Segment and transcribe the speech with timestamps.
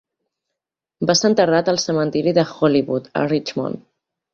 [1.11, 3.91] Va ser enterrat al cementiri de Hollywood, a Richmond.